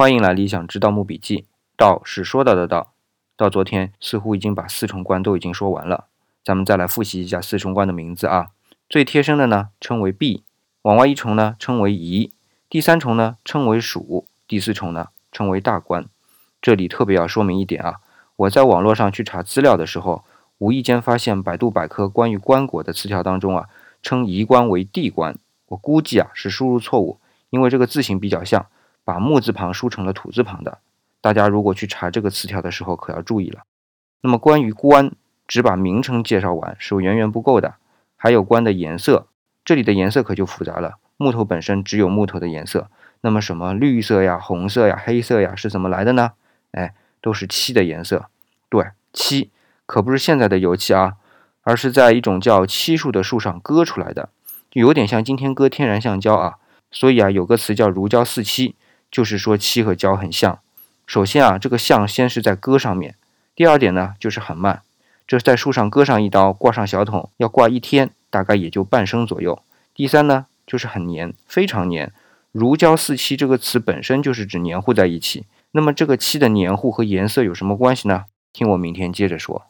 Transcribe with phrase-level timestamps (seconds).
[0.00, 1.44] 欢迎来理想之盗墓笔记。
[1.76, 2.94] 道是说到的道，
[3.36, 6.06] 到昨天似乎已经把四重关都已经说完了。
[6.42, 8.46] 咱们再来复习一下四重关的名字啊。
[8.88, 10.42] 最贴身的呢称为弼，
[10.80, 12.32] 往外一重呢称为仪，
[12.70, 16.06] 第三重呢称为属，第四重呢称为大关。
[16.62, 17.96] 这里特别要说明一点啊，
[18.36, 20.24] 我在网络上去查资料的时候，
[20.56, 23.68] 无意间发现百度百科关于棺椁的词条当中啊，
[24.02, 25.36] 称仪关为地关。
[25.66, 27.20] 我估计啊是输入错误，
[27.50, 28.64] 因为这个字形比较像。
[29.10, 30.78] 把木字旁输成了土字旁的，
[31.20, 33.62] 大家如果去查这个词条的时候，可要注意了。
[34.20, 35.10] 那么关于棺，
[35.48, 37.74] 只把名称介绍完是远远不够的，
[38.16, 39.26] 还有棺的颜色。
[39.64, 42.88] 这里的颜色可就复杂了，木头本身只有木头的颜色，
[43.22, 46.34] 那么什么绿色呀、红色呀、黑色呀是怎么来的呢？
[46.70, 48.26] 哎，都是漆的颜色。
[48.68, 49.50] 对，漆
[49.86, 51.16] 可不是现在的油漆啊，
[51.62, 54.28] 而是在一种叫漆树的树上割出来的，
[54.70, 56.58] 就有点像今天割天然橡胶啊。
[56.92, 58.76] 所以啊，有个词叫如胶似漆。
[59.10, 60.58] 就是说漆和胶很像。
[61.06, 63.16] 首先啊，这个像先是在割上面。
[63.54, 64.82] 第二点呢，就是很慢。
[65.26, 69.62] 这在树上割上一刀，挂上小桶，要挂一天，大概也就半升左右。
[69.94, 72.12] 第三呢，就是很黏，非常黏。
[72.52, 75.44] 如胶似漆这个词本身就是指黏糊在一起。
[75.72, 78.24] 那么这个漆的黏糊和颜色有什么关系呢？
[78.52, 79.69] 听我明天接着说。